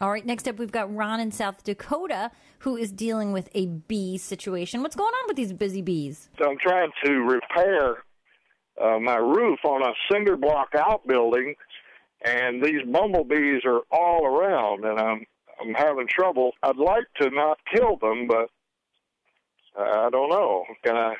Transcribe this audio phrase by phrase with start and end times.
[0.00, 2.30] All right, next up, we've got Ron in South Dakota
[2.64, 4.82] who is dealing with a bee situation.
[4.82, 6.30] What's going on with these busy bees?
[6.38, 8.04] So I'm trying to repair
[8.82, 11.54] uh, my roof on a cinder block outbuilding,
[12.24, 15.26] and these bumblebees are all around, and I'm
[15.60, 16.52] I'm having trouble.
[16.62, 18.48] I'd like to not kill them, but
[19.78, 20.64] I don't know.
[20.84, 21.14] Can I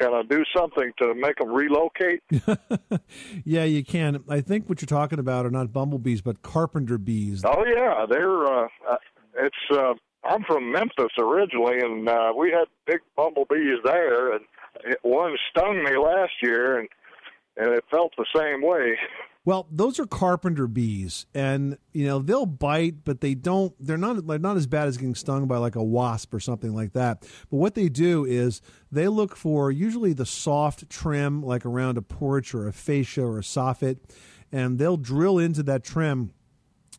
[0.00, 2.22] can I do something to make them relocate?
[3.44, 4.24] yeah, you can.
[4.28, 7.44] I think what you're talking about are not bumblebees, but carpenter bees.
[7.44, 8.46] Oh yeah, they're.
[8.46, 8.96] Uh, uh
[9.36, 9.56] it's.
[9.70, 14.44] Uh, I'm from Memphis originally, and uh, we had big bumblebees there, and
[15.02, 16.88] one stung me last year, and
[17.56, 18.96] and it felt the same way.
[19.46, 23.74] Well, those are carpenter bees, and you know they'll bite, but they don't.
[23.80, 26.74] They're not they're not as bad as getting stung by like a wasp or something
[26.74, 27.22] like that.
[27.50, 28.60] But what they do is
[28.92, 33.38] they look for usually the soft trim, like around a porch or a fascia or
[33.38, 33.98] a soffit,
[34.52, 36.32] and they'll drill into that trim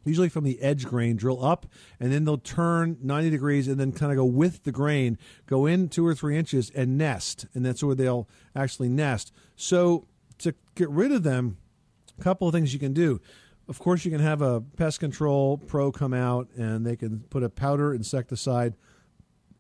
[0.03, 1.67] usually from the edge grain, drill up,
[1.99, 5.65] and then they'll turn 90 degrees and then kind of go with the grain, go
[5.65, 7.45] in two or three inches and nest.
[7.53, 9.31] And that's where they'll actually nest.
[9.55, 10.07] So
[10.39, 11.57] to get rid of them,
[12.19, 13.21] a couple of things you can do.
[13.67, 17.43] Of course, you can have a pest control pro come out and they can put
[17.43, 18.75] a powder insecticide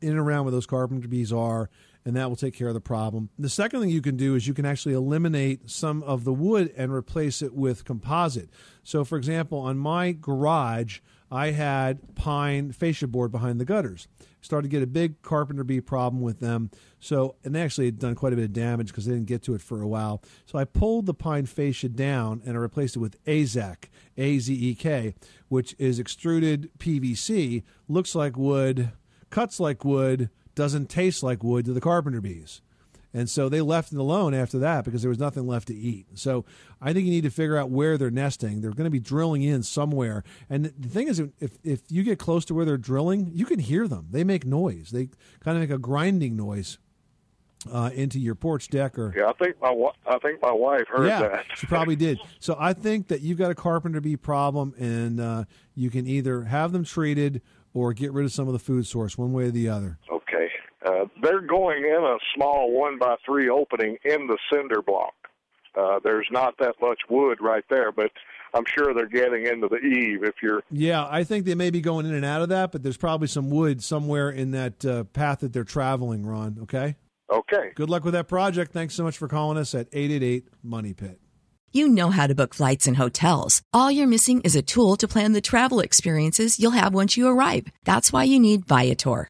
[0.01, 1.69] in and around where those carpenter bees are,
[2.03, 3.29] and that will take care of the problem.
[3.37, 6.73] The second thing you can do is you can actually eliminate some of the wood
[6.75, 8.49] and replace it with composite.
[8.83, 10.99] So, for example, on my garage,
[11.31, 14.07] I had pine fascia board behind the gutters.
[14.41, 16.71] Started to get a big carpenter bee problem with them.
[16.99, 19.43] So, and they actually had done quite a bit of damage because they didn't get
[19.43, 20.21] to it for a while.
[20.45, 23.85] So I pulled the pine fascia down and I replaced it with Azek,
[24.17, 25.15] A Z E K,
[25.47, 28.91] which is extruded PVC, looks like wood,
[29.29, 32.61] cuts like wood, doesn't taste like wood to the carpenter bees.
[33.13, 36.07] And so they left it alone after that because there was nothing left to eat.
[36.15, 36.45] So
[36.81, 38.61] I think you need to figure out where they're nesting.
[38.61, 40.23] They're going to be drilling in somewhere.
[40.49, 43.59] And the thing is, if, if you get close to where they're drilling, you can
[43.59, 44.07] hear them.
[44.11, 45.09] They make noise, they
[45.41, 46.77] kind of make a grinding noise.
[47.71, 49.69] Uh, into your porch deck, or yeah, I think my
[50.07, 51.45] I think my wife heard yeah, that.
[51.55, 52.17] she probably did.
[52.39, 55.43] So I think that you've got a carpenter bee problem, and uh,
[55.75, 57.43] you can either have them treated
[57.75, 59.99] or get rid of some of the food source, one way or the other.
[60.11, 60.20] Okay.
[61.21, 65.13] They're going in a small one by three opening in the cinder block.
[65.75, 68.11] Uh, there's not that much wood right there, but
[68.53, 70.23] I'm sure they're getting into the eave.
[70.23, 72.83] If you're, yeah, I think they may be going in and out of that, but
[72.83, 76.25] there's probably some wood somewhere in that uh, path that they're traveling.
[76.25, 76.95] Ron, okay.
[77.31, 77.71] Okay.
[77.75, 78.73] Good luck with that project.
[78.73, 81.21] Thanks so much for calling us at eight eight eight Money Pit.
[81.71, 83.61] You know how to book flights and hotels.
[83.71, 87.29] All you're missing is a tool to plan the travel experiences you'll have once you
[87.29, 87.67] arrive.
[87.85, 89.29] That's why you need Viator.